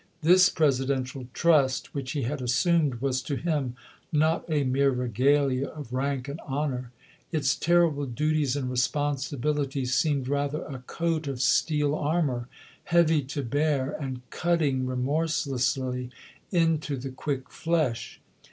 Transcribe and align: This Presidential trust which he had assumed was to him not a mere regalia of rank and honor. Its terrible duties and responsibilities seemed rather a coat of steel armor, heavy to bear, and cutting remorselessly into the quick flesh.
This 0.23 0.49
Presidential 0.49 1.27
trust 1.31 1.93
which 1.93 2.13
he 2.13 2.23
had 2.23 2.41
assumed 2.41 3.01
was 3.01 3.21
to 3.21 3.35
him 3.35 3.75
not 4.11 4.43
a 4.49 4.63
mere 4.63 4.89
regalia 4.89 5.67
of 5.67 5.93
rank 5.93 6.27
and 6.27 6.41
honor. 6.43 6.91
Its 7.31 7.53
terrible 7.53 8.07
duties 8.07 8.55
and 8.55 8.67
responsibilities 8.71 9.93
seemed 9.93 10.27
rather 10.27 10.63
a 10.63 10.79
coat 10.87 11.27
of 11.27 11.39
steel 11.39 11.93
armor, 11.93 12.47
heavy 12.85 13.21
to 13.25 13.43
bear, 13.43 13.91
and 13.91 14.27
cutting 14.31 14.87
remorselessly 14.87 16.09
into 16.49 16.97
the 16.97 17.11
quick 17.11 17.51
flesh. 17.51 18.19